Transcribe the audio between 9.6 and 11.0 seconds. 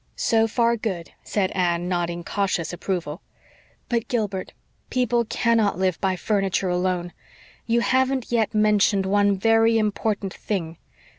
important thing.